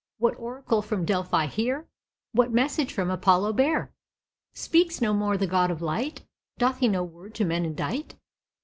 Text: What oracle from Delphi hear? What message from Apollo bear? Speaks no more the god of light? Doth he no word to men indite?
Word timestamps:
What 0.17 0.33
oracle 0.39 0.81
from 0.81 1.05
Delphi 1.05 1.45
hear? 1.45 1.87
What 2.31 2.51
message 2.51 2.91
from 2.91 3.11
Apollo 3.11 3.53
bear? 3.53 3.93
Speaks 4.51 4.99
no 4.99 5.13
more 5.13 5.37
the 5.37 5.45
god 5.45 5.69
of 5.69 5.79
light? 5.79 6.23
Doth 6.57 6.79
he 6.79 6.87
no 6.87 7.03
word 7.03 7.35
to 7.35 7.45
men 7.45 7.65
indite? 7.65 8.15